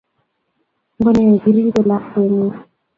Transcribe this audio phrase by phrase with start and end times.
[0.97, 2.53] Ngo ne ko ripe lakwet ngug?